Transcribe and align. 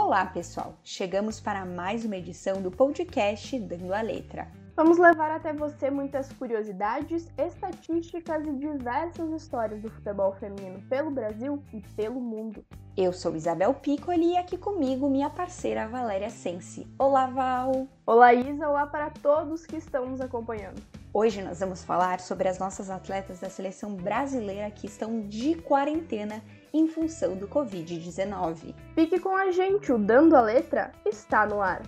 Olá, 0.00 0.24
pessoal! 0.24 0.76
Chegamos 0.84 1.40
para 1.40 1.66
mais 1.66 2.04
uma 2.04 2.16
edição 2.16 2.62
do 2.62 2.70
podcast 2.70 3.58
Dando 3.58 3.92
a 3.92 4.00
Letra. 4.00 4.46
Vamos 4.76 4.96
levar 4.96 5.28
até 5.32 5.52
você 5.52 5.90
muitas 5.90 6.32
curiosidades, 6.34 7.28
estatísticas 7.36 8.46
e 8.46 8.52
diversas 8.52 9.28
histórias 9.32 9.82
do 9.82 9.90
futebol 9.90 10.32
feminino 10.34 10.80
pelo 10.88 11.10
Brasil 11.10 11.60
e 11.72 11.80
pelo 11.96 12.20
mundo. 12.20 12.64
Eu 12.96 13.12
sou 13.12 13.34
Isabel 13.34 13.74
Piccoli 13.74 14.34
e 14.34 14.36
aqui 14.36 14.56
comigo 14.56 15.10
minha 15.10 15.28
parceira 15.28 15.88
Valéria 15.88 16.30
Sensi. 16.30 16.86
Olá, 16.96 17.26
Val! 17.26 17.88
Olá, 18.06 18.32
Isa! 18.32 18.68
Olá 18.68 18.86
para 18.86 19.10
todos 19.10 19.66
que 19.66 19.76
estão 19.76 20.06
nos 20.06 20.20
acompanhando. 20.20 20.80
Hoje 21.12 21.42
nós 21.42 21.58
vamos 21.58 21.82
falar 21.82 22.20
sobre 22.20 22.48
as 22.48 22.60
nossas 22.60 22.88
atletas 22.88 23.40
da 23.40 23.50
seleção 23.50 23.96
brasileira 23.96 24.70
que 24.70 24.86
estão 24.86 25.22
de 25.22 25.56
quarentena 25.56 26.40
em 26.72 26.86
função 26.86 27.36
do 27.36 27.48
Covid-19. 27.48 28.74
Fique 28.94 29.18
com 29.20 29.36
a 29.36 29.50
gente, 29.50 29.92
o 29.92 29.98
Dando 29.98 30.36
a 30.36 30.40
Letra 30.40 30.92
está 31.06 31.46
no 31.46 31.60
ar. 31.60 31.82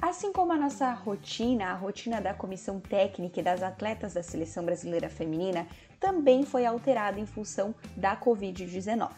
Assim 0.00 0.32
como 0.32 0.52
a 0.52 0.56
nossa 0.56 0.92
rotina, 0.92 1.66
a 1.66 1.74
rotina 1.74 2.20
da 2.20 2.32
comissão 2.32 2.78
técnica 2.78 3.40
e 3.40 3.42
das 3.42 3.60
atletas 3.60 4.14
da 4.14 4.22
seleção 4.22 4.64
brasileira 4.64 5.08
feminina 5.08 5.66
também 5.98 6.44
foi 6.44 6.64
alterada 6.64 7.18
em 7.18 7.26
função 7.26 7.74
da 7.96 8.16
Covid-19. 8.16 9.10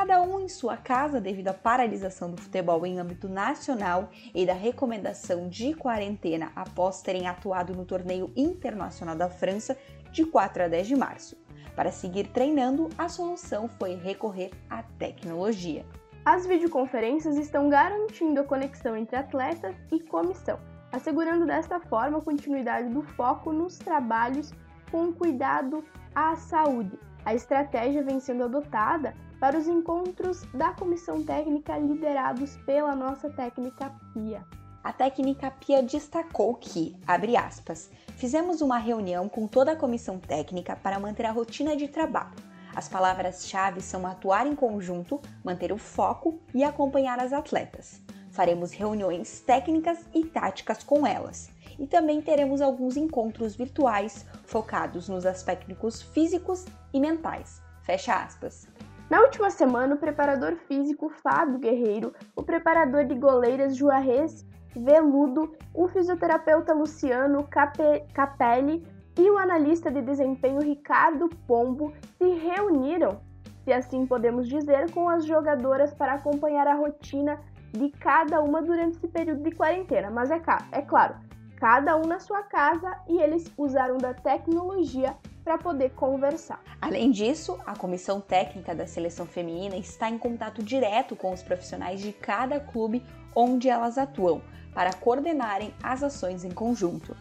Cada 0.00 0.22
um 0.22 0.40
em 0.40 0.48
sua 0.48 0.78
casa, 0.78 1.20
devido 1.20 1.48
à 1.48 1.52
paralisação 1.52 2.30
do 2.30 2.40
futebol 2.40 2.86
em 2.86 2.98
âmbito 2.98 3.28
nacional 3.28 4.08
e 4.34 4.46
da 4.46 4.54
recomendação 4.54 5.46
de 5.46 5.74
quarentena 5.74 6.50
após 6.56 7.02
terem 7.02 7.28
atuado 7.28 7.74
no 7.74 7.84
torneio 7.84 8.32
internacional 8.34 9.14
da 9.14 9.28
França 9.28 9.76
de 10.10 10.24
4 10.24 10.62
a 10.62 10.68
10 10.68 10.86
de 10.86 10.96
março. 10.96 11.36
Para 11.76 11.92
seguir 11.92 12.28
treinando, 12.28 12.88
a 12.96 13.10
solução 13.10 13.68
foi 13.68 13.94
recorrer 13.94 14.52
à 14.70 14.82
tecnologia. 14.82 15.84
As 16.24 16.46
videoconferências 16.46 17.36
estão 17.36 17.68
garantindo 17.68 18.40
a 18.40 18.44
conexão 18.44 18.96
entre 18.96 19.16
atletas 19.16 19.76
e 19.92 20.00
comissão, 20.00 20.58
assegurando 20.90 21.44
desta 21.44 21.78
forma 21.78 22.16
a 22.16 22.22
continuidade 22.22 22.88
do 22.88 23.02
foco 23.02 23.52
nos 23.52 23.76
trabalhos 23.76 24.50
com 24.90 25.12
cuidado 25.12 25.84
à 26.14 26.36
saúde. 26.36 26.98
A 27.22 27.34
estratégia 27.34 28.02
vem 28.02 28.18
sendo 28.18 28.44
adotada 28.44 29.14
para 29.40 29.58
os 29.58 29.66
encontros 29.66 30.42
da 30.54 30.72
comissão 30.72 31.24
técnica 31.24 31.76
liderados 31.78 32.56
pela 32.58 32.94
nossa 32.94 33.28
técnica 33.30 33.90
PIA. 34.12 34.44
A 34.84 34.92
técnica 34.92 35.50
Pia 35.50 35.82
destacou 35.82 36.54
que, 36.54 36.96
abre 37.06 37.36
aspas, 37.36 37.90
fizemos 38.16 38.60
uma 38.60 38.78
reunião 38.78 39.28
com 39.28 39.46
toda 39.46 39.72
a 39.72 39.76
comissão 39.76 40.18
técnica 40.18 40.76
para 40.76 41.00
manter 41.00 41.26
a 41.26 41.32
rotina 41.32 41.76
de 41.76 41.88
trabalho 41.88 42.50
as 42.74 42.88
palavras-chave 42.88 43.80
são 43.80 44.06
atuar 44.06 44.46
em 44.46 44.54
conjunto, 44.54 45.20
manter 45.44 45.72
o 45.72 45.78
foco 45.78 46.38
e 46.54 46.62
acompanhar 46.62 47.18
as 47.18 47.32
atletas. 47.32 48.00
Faremos 48.30 48.70
reuniões 48.70 49.40
técnicas 49.40 49.98
e 50.14 50.24
táticas 50.24 50.84
com 50.84 51.06
elas. 51.06 51.50
E 51.78 51.86
também 51.86 52.20
teremos 52.20 52.60
alguns 52.60 52.96
encontros 52.96 53.56
virtuais 53.56 54.24
focados 54.44 55.08
nos 55.08 55.26
aspectos 55.26 56.02
físicos 56.02 56.66
e 56.92 57.00
mentais. 57.00 57.60
Fecha 57.82 58.14
aspas. 58.14 58.68
Na 59.10 59.22
última 59.22 59.50
semana, 59.50 59.96
o 59.96 59.98
preparador 59.98 60.54
físico 60.68 61.08
Fábio 61.08 61.58
Guerreiro, 61.58 62.14
o 62.36 62.44
preparador 62.44 63.04
de 63.04 63.16
goleiras 63.16 63.74
Juarez 63.74 64.46
Veludo, 64.72 65.52
o 65.74 65.88
fisioterapeuta 65.88 66.72
Luciano 66.72 67.44
Capelli 68.14 68.86
e 69.18 69.28
o 69.28 69.36
analista 69.36 69.90
de 69.90 70.00
desempenho 70.00 70.62
Ricardo 70.62 71.28
Pombo 71.48 71.92
se 72.18 72.28
reuniram, 72.34 73.20
se 73.64 73.72
assim 73.72 74.06
podemos 74.06 74.48
dizer, 74.48 74.92
com 74.92 75.08
as 75.08 75.26
jogadoras 75.26 75.92
para 75.92 76.14
acompanhar 76.14 76.68
a 76.68 76.74
rotina 76.74 77.40
de 77.72 77.90
cada 77.90 78.40
uma 78.40 78.62
durante 78.62 78.96
esse 78.96 79.08
período 79.08 79.42
de 79.42 79.50
quarentena. 79.50 80.08
Mas 80.08 80.30
é, 80.30 80.40
é 80.70 80.82
claro, 80.82 81.16
cada 81.56 81.96
um 81.96 82.02
na 82.02 82.20
sua 82.20 82.44
casa 82.44 82.96
e 83.08 83.20
eles 83.20 83.52
usaram 83.58 83.98
da 83.98 84.14
tecnologia 84.14 85.16
para 85.44 85.58
poder 85.58 85.90
conversar. 85.90 86.62
Além 86.80 87.10
disso, 87.10 87.58
a 87.66 87.76
comissão 87.76 88.20
técnica 88.20 88.74
da 88.74 88.86
seleção 88.86 89.26
feminina 89.26 89.76
está 89.76 90.08
em 90.08 90.18
contato 90.18 90.62
direto 90.62 91.16
com 91.16 91.32
os 91.32 91.42
profissionais 91.42 92.00
de 92.00 92.12
cada 92.12 92.60
clube 92.60 93.04
onde 93.34 93.68
elas 93.68 93.98
atuam, 93.98 94.42
para 94.74 94.92
coordenarem 94.92 95.74
as 95.82 96.02
ações 96.02 96.44
em 96.44 96.50
conjunto. 96.50 97.16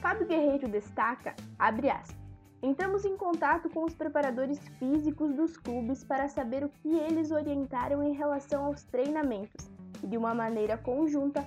Fábio 0.00 0.26
Guerreiro 0.26 0.68
destaca, 0.68 1.34
abre 1.58 1.90
aspas, 1.90 2.20
Entramos 2.62 3.06
em 3.06 3.16
contato 3.16 3.70
com 3.70 3.84
os 3.84 3.94
preparadores 3.94 4.58
físicos 4.78 5.32
dos 5.34 5.56
clubes 5.56 6.04
para 6.04 6.28
saber 6.28 6.62
o 6.62 6.68
que 6.68 6.94
eles 6.94 7.30
orientaram 7.30 8.02
em 8.02 8.12
relação 8.12 8.66
aos 8.66 8.82
treinamentos 8.84 9.70
e, 10.02 10.06
de 10.06 10.18
uma 10.18 10.34
maneira 10.34 10.76
conjunta, 10.76 11.42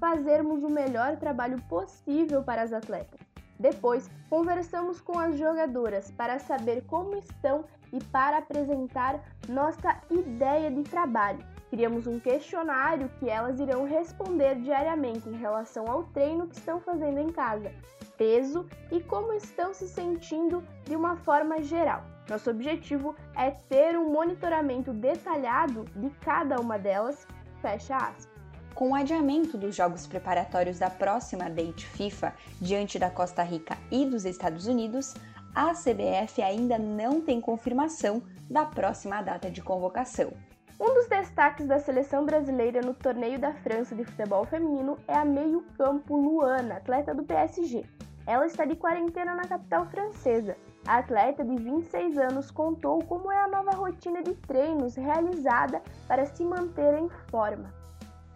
fazermos 0.00 0.64
o 0.64 0.68
melhor 0.68 1.18
trabalho 1.18 1.62
possível 1.68 2.42
para 2.42 2.62
as 2.62 2.72
atletas. 2.72 3.25
Depois, 3.58 4.10
conversamos 4.28 5.00
com 5.00 5.18
as 5.18 5.36
jogadoras 5.36 6.10
para 6.10 6.38
saber 6.38 6.84
como 6.86 7.16
estão 7.16 7.64
e 7.92 8.02
para 8.04 8.38
apresentar 8.38 9.20
nossa 9.48 10.00
ideia 10.10 10.70
de 10.70 10.82
trabalho. 10.82 11.44
Criamos 11.70 12.06
um 12.06 12.20
questionário 12.20 13.10
que 13.18 13.28
elas 13.28 13.58
irão 13.58 13.84
responder 13.84 14.56
diariamente 14.60 15.28
em 15.28 15.36
relação 15.36 15.90
ao 15.90 16.04
treino 16.04 16.46
que 16.46 16.56
estão 16.56 16.80
fazendo 16.80 17.18
em 17.18 17.30
casa 17.30 17.72
peso 18.16 18.66
e 18.90 19.00
como 19.00 19.32
estão 19.32 19.72
se 19.72 19.88
sentindo 19.88 20.62
de 20.84 20.96
uma 20.96 21.16
forma 21.16 21.62
geral. 21.62 22.04
Nosso 22.28 22.50
objetivo 22.50 23.14
é 23.36 23.50
ter 23.50 23.96
um 23.96 24.10
monitoramento 24.10 24.92
detalhado 24.92 25.84
de 25.94 26.10
cada 26.20 26.60
uma 26.60 26.78
delas. 26.78 27.26
Fecha 27.60 27.96
aspas. 27.96 28.35
Com 28.76 28.90
o 28.90 28.94
adiamento 28.94 29.56
dos 29.56 29.74
jogos 29.74 30.06
preparatórios 30.06 30.78
da 30.78 30.90
próxima 30.90 31.48
date 31.48 31.86
FIFA 31.86 32.34
diante 32.60 32.98
da 32.98 33.08
Costa 33.08 33.42
Rica 33.42 33.78
e 33.90 34.04
dos 34.04 34.26
Estados 34.26 34.66
Unidos, 34.66 35.14
a 35.54 35.72
CBF 35.72 36.42
ainda 36.42 36.78
não 36.78 37.22
tem 37.22 37.40
confirmação 37.40 38.22
da 38.50 38.66
próxima 38.66 39.22
data 39.22 39.50
de 39.50 39.62
convocação. 39.62 40.30
Um 40.78 40.92
dos 40.92 41.08
destaques 41.08 41.66
da 41.66 41.78
seleção 41.78 42.26
brasileira 42.26 42.82
no 42.82 42.92
torneio 42.92 43.38
da 43.38 43.54
França 43.54 43.94
de 43.94 44.04
futebol 44.04 44.44
feminino 44.44 44.98
é 45.08 45.14
a 45.14 45.24
meio-campo 45.24 46.14
Luana, 46.14 46.76
atleta 46.76 47.14
do 47.14 47.22
PSG. 47.22 47.82
Ela 48.26 48.44
está 48.44 48.66
de 48.66 48.76
quarentena 48.76 49.34
na 49.34 49.48
capital 49.48 49.86
francesa. 49.86 50.54
A 50.86 50.98
atleta 50.98 51.42
de 51.42 51.56
26 51.56 52.18
anos 52.18 52.50
contou 52.50 53.02
como 53.04 53.32
é 53.32 53.42
a 53.42 53.48
nova 53.48 53.70
rotina 53.70 54.22
de 54.22 54.34
treinos 54.34 54.96
realizada 54.96 55.80
para 56.06 56.26
se 56.26 56.44
manter 56.44 56.92
em 56.92 57.08
forma. 57.30 57.72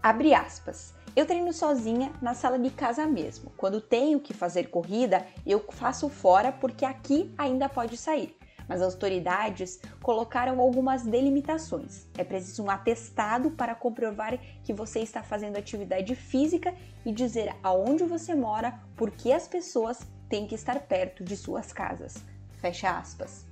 Abre 0.03 0.33
aspas. 0.33 0.95
Eu 1.15 1.27
treino 1.27 1.53
sozinha 1.53 2.11
na 2.23 2.33
sala 2.35 2.59
de 2.59 2.71
casa 2.71 3.07
mesmo. 3.07 3.53
Quando 3.57 3.81
tenho 3.81 4.19
que 4.19 4.33
fazer 4.33 4.69
corrida, 4.69 5.27
eu 5.47 5.63
faço 5.71 6.09
fora 6.09 6.51
porque 6.51 6.85
aqui 6.85 7.35
ainda 7.37 7.69
pode 7.69 7.97
sair 7.97 8.35
mas 8.71 8.81
as 8.81 8.95
autoridades 8.95 9.81
colocaram 10.01 10.61
algumas 10.61 11.03
delimitações. 11.03 12.07
É 12.17 12.23
preciso 12.23 12.63
um 12.63 12.71
atestado 12.71 13.51
para 13.51 13.75
comprovar 13.75 14.39
que 14.63 14.73
você 14.73 15.01
está 15.01 15.25
fazendo 15.25 15.57
atividade 15.57 16.15
física 16.15 16.73
e 17.05 17.11
dizer 17.11 17.53
aonde 17.65 18.05
você 18.05 18.33
mora, 18.33 18.79
porque 18.95 19.33
as 19.33 19.49
pessoas 19.49 19.99
têm 20.29 20.47
que 20.47 20.55
estar 20.55 20.79
perto 20.83 21.25
de 21.25 21.37
suas 21.37 21.73
casas. 21.73 22.23
Fecha 22.61 22.97
aspas. 22.97 23.45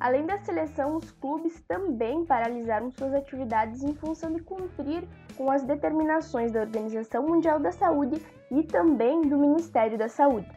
Além 0.00 0.24
da 0.24 0.38
seleção, 0.38 0.96
os 0.96 1.10
clubes 1.10 1.60
também 1.68 2.24
paralisaram 2.24 2.90
suas 2.90 3.12
atividades 3.12 3.82
em 3.82 3.94
função 3.94 4.32
de 4.32 4.40
cumprir 4.40 5.06
com 5.36 5.50
as 5.50 5.62
determinações 5.62 6.50
da 6.50 6.60
Organização 6.60 7.28
Mundial 7.28 7.60
da 7.60 7.70
Saúde 7.70 8.20
e 8.50 8.62
também 8.62 9.20
do 9.20 9.36
Ministério 9.36 9.98
da 9.98 10.08
Saúde. 10.08 10.48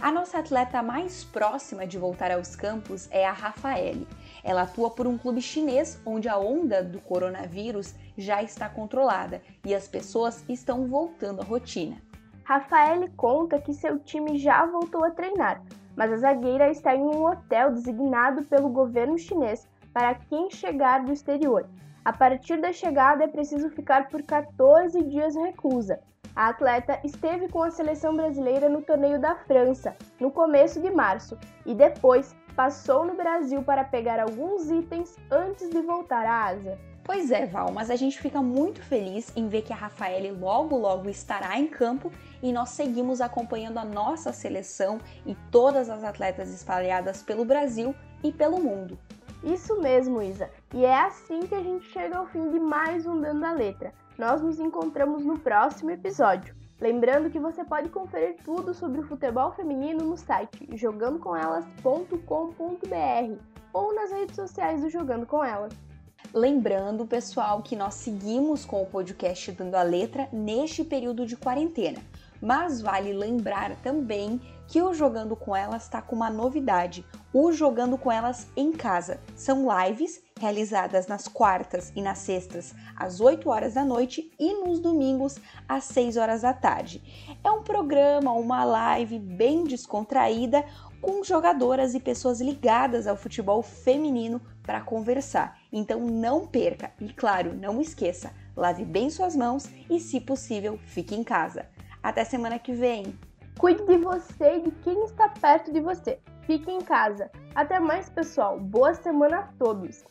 A 0.00 0.10
nossa 0.10 0.38
atleta 0.38 0.82
mais 0.82 1.22
próxima 1.22 1.86
de 1.86 1.96
voltar 1.96 2.32
aos 2.32 2.56
campos 2.56 3.08
é 3.12 3.24
a 3.24 3.32
Rafaele. 3.32 4.06
Ela 4.42 4.62
atua 4.62 4.90
por 4.90 5.06
um 5.06 5.16
clube 5.16 5.40
chinês 5.40 6.00
onde 6.04 6.28
a 6.28 6.36
onda 6.36 6.82
do 6.82 7.00
coronavírus 7.00 7.94
já 8.16 8.42
está 8.42 8.68
controlada 8.68 9.40
e 9.64 9.74
as 9.74 9.86
pessoas 9.86 10.44
estão 10.48 10.88
voltando 10.88 11.40
à 11.40 11.44
rotina. 11.44 12.07
Rafaele 12.48 13.10
conta 13.10 13.60
que 13.60 13.74
seu 13.74 13.98
time 13.98 14.38
já 14.38 14.64
voltou 14.64 15.04
a 15.04 15.10
treinar, 15.10 15.60
mas 15.94 16.10
a 16.10 16.16
zagueira 16.16 16.70
está 16.70 16.96
em 16.96 17.02
um 17.02 17.26
hotel 17.26 17.72
designado 17.72 18.42
pelo 18.46 18.70
governo 18.70 19.18
chinês 19.18 19.68
para 19.92 20.14
quem 20.14 20.50
chegar 20.50 21.04
do 21.04 21.12
exterior. 21.12 21.68
A 22.02 22.10
partir 22.10 22.58
da 22.58 22.72
chegada 22.72 23.24
é 23.24 23.28
preciso 23.28 23.68
ficar 23.68 24.08
por 24.08 24.22
14 24.22 25.02
dias 25.02 25.36
reclusa. 25.36 26.00
A 26.34 26.48
atleta 26.48 26.98
esteve 27.04 27.48
com 27.48 27.62
a 27.62 27.70
seleção 27.70 28.16
brasileira 28.16 28.66
no 28.66 28.80
torneio 28.80 29.20
da 29.20 29.36
França, 29.36 29.94
no 30.18 30.30
começo 30.30 30.80
de 30.80 30.90
março, 30.90 31.36
e 31.66 31.74
depois 31.74 32.34
passou 32.56 33.04
no 33.04 33.12
Brasil 33.12 33.62
para 33.62 33.84
pegar 33.84 34.18
alguns 34.18 34.70
itens 34.70 35.18
antes 35.30 35.68
de 35.68 35.82
voltar 35.82 36.24
à 36.24 36.46
Ásia. 36.46 36.78
Pois 37.08 37.30
é, 37.30 37.46
Val, 37.46 37.72
mas 37.72 37.90
a 37.90 37.96
gente 37.96 38.20
fica 38.20 38.42
muito 38.42 38.82
feliz 38.82 39.32
em 39.34 39.48
ver 39.48 39.62
que 39.62 39.72
a 39.72 39.76
Rafaele 39.76 40.30
logo 40.30 40.76
logo 40.76 41.08
estará 41.08 41.58
em 41.58 41.66
campo 41.66 42.12
e 42.42 42.52
nós 42.52 42.68
seguimos 42.68 43.22
acompanhando 43.22 43.78
a 43.78 43.84
nossa 43.84 44.30
seleção 44.30 44.98
e 45.24 45.34
todas 45.50 45.88
as 45.88 46.04
atletas 46.04 46.52
espalhadas 46.52 47.22
pelo 47.22 47.46
Brasil 47.46 47.94
e 48.22 48.30
pelo 48.30 48.60
mundo. 48.60 48.98
Isso 49.42 49.80
mesmo, 49.80 50.20
Isa. 50.20 50.50
E 50.74 50.84
é 50.84 51.00
assim 51.00 51.46
que 51.46 51.54
a 51.54 51.62
gente 51.62 51.86
chega 51.86 52.18
ao 52.18 52.26
fim 52.26 52.50
de 52.50 52.60
mais 52.60 53.06
um 53.06 53.18
Dando 53.18 53.42
a 53.42 53.52
Letra. 53.52 53.94
Nós 54.18 54.42
nos 54.42 54.60
encontramos 54.60 55.24
no 55.24 55.38
próximo 55.38 55.90
episódio. 55.90 56.54
Lembrando 56.78 57.30
que 57.30 57.40
você 57.40 57.64
pode 57.64 57.88
conferir 57.88 58.36
tudo 58.44 58.74
sobre 58.74 59.00
o 59.00 59.08
futebol 59.08 59.52
feminino 59.52 60.04
no 60.04 60.18
site 60.18 60.68
jogandocomelas.com.br 60.76 63.42
ou 63.72 63.94
nas 63.94 64.12
redes 64.12 64.36
sociais 64.36 64.82
do 64.82 64.90
Jogando 64.90 65.24
com 65.24 65.42
Elas. 65.42 65.87
Lembrando, 66.34 67.06
pessoal, 67.06 67.62
que 67.62 67.74
nós 67.74 67.94
seguimos 67.94 68.62
com 68.62 68.82
o 68.82 68.86
podcast 68.86 69.50
Dando 69.52 69.76
a 69.76 69.82
Letra 69.82 70.28
neste 70.30 70.84
período 70.84 71.24
de 71.24 71.36
quarentena. 71.36 72.00
Mas 72.40 72.82
vale 72.82 73.14
lembrar 73.14 73.76
também 73.76 74.38
que 74.66 74.82
o 74.82 74.92
Jogando 74.92 75.34
com 75.34 75.56
Elas 75.56 75.84
está 75.84 76.02
com 76.02 76.14
uma 76.14 76.28
novidade: 76.28 77.04
o 77.32 77.50
Jogando 77.50 77.96
com 77.96 78.12
Elas 78.12 78.46
em 78.54 78.72
Casa. 78.72 79.18
São 79.34 79.66
lives 79.86 80.22
realizadas 80.38 81.06
nas 81.06 81.26
quartas 81.26 81.90
e 81.96 82.02
nas 82.02 82.18
sextas 82.18 82.74
às 82.94 83.20
8 83.20 83.48
horas 83.48 83.74
da 83.74 83.84
noite 83.84 84.30
e 84.38 84.52
nos 84.52 84.80
domingos 84.80 85.36
às 85.66 85.84
6 85.84 86.18
horas 86.18 86.42
da 86.42 86.52
tarde. 86.52 87.02
É 87.42 87.50
um 87.50 87.62
programa, 87.62 88.32
uma 88.32 88.64
live 88.64 89.18
bem 89.18 89.64
descontraída 89.64 90.62
com 91.00 91.24
jogadoras 91.24 91.94
e 91.94 92.00
pessoas 92.00 92.40
ligadas 92.40 93.06
ao 93.06 93.16
futebol 93.16 93.62
feminino 93.62 94.40
para 94.68 94.82
conversar. 94.82 95.58
Então 95.72 95.98
não 95.98 96.46
perca 96.46 96.92
e, 97.00 97.10
claro, 97.10 97.54
não 97.54 97.80
esqueça, 97.80 98.34
lave 98.54 98.84
bem 98.84 99.08
suas 99.08 99.34
mãos 99.34 99.66
e, 99.88 99.98
se 99.98 100.20
possível, 100.20 100.78
fique 100.84 101.14
em 101.14 101.24
casa. 101.24 101.64
Até 102.02 102.22
semana 102.22 102.58
que 102.58 102.74
vem! 102.74 103.18
Cuide 103.58 103.82
de 103.86 103.96
você 103.96 104.56
e 104.56 104.62
de 104.64 104.70
quem 104.82 105.04
está 105.04 105.30
perto 105.30 105.72
de 105.72 105.80
você. 105.80 106.18
Fique 106.42 106.70
em 106.70 106.82
casa. 106.82 107.30
Até 107.54 107.80
mais, 107.80 108.10
pessoal. 108.10 108.60
Boa 108.60 108.92
semana 108.92 109.38
a 109.38 109.42
todos! 109.58 110.04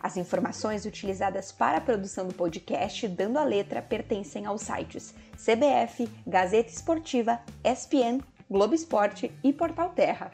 As 0.00 0.16
informações 0.16 0.86
utilizadas 0.86 1.50
para 1.50 1.78
a 1.78 1.80
produção 1.80 2.26
do 2.26 2.34
podcast 2.34 3.06
Dando 3.08 3.38
a 3.38 3.44
Letra 3.44 3.82
pertencem 3.82 4.46
aos 4.46 4.62
sites 4.62 5.14
CBF, 5.36 6.08
Gazeta 6.26 6.70
Esportiva, 6.70 7.40
ESPN, 7.64 8.20
Globo 8.50 8.74
Esporte 8.74 9.30
e 9.42 9.52
Portal 9.52 9.90
Terra. 9.90 10.30